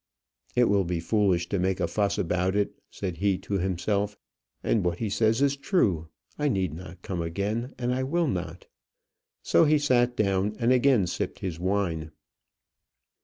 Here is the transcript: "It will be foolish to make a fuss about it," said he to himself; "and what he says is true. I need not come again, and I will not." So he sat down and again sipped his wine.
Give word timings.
"It 0.55 0.63
will 0.63 0.83
be 0.83 0.99
foolish 0.99 1.47
to 1.49 1.59
make 1.59 1.79
a 1.79 1.87
fuss 1.87 2.17
about 2.17 2.55
it," 2.55 2.73
said 2.89 3.17
he 3.17 3.37
to 3.37 3.59
himself; 3.59 4.17
"and 4.63 4.83
what 4.83 4.97
he 4.97 5.11
says 5.11 5.43
is 5.43 5.55
true. 5.55 6.07
I 6.39 6.49
need 6.49 6.73
not 6.73 7.03
come 7.03 7.21
again, 7.21 7.75
and 7.77 7.93
I 7.93 8.01
will 8.01 8.25
not." 8.27 8.65
So 9.43 9.65
he 9.65 9.77
sat 9.77 10.17
down 10.17 10.55
and 10.57 10.71
again 10.73 11.05
sipped 11.05 11.37
his 11.37 11.59
wine. 11.59 12.09